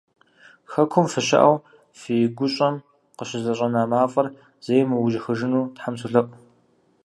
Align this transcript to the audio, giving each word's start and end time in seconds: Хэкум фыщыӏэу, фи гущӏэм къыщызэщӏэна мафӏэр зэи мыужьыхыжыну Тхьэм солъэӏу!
Хэкум 0.71 1.05
фыщыӏэу, 1.13 1.55
фи 1.99 2.15
гущӏэм 2.37 2.75
къыщызэщӏэна 3.17 3.81
мафӏэр 3.89 4.27
зэи 4.65 4.83
мыужьыхыжыну 4.89 5.69
Тхьэм 5.75 5.95
солъэӏу! 5.99 6.35